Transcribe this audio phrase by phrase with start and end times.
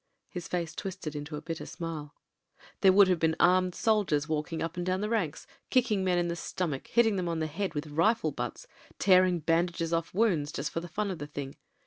[0.29, 2.15] His face twisted into a bitter smile.
[2.79, 6.27] "There would have been armed soldiers walking up and down the ranks, kicking men in
[6.27, 8.65] the stomach, hitting them on the head with rifle butts,
[8.97, 11.55] tearing bandages off wounds— just for the fmi of the thing.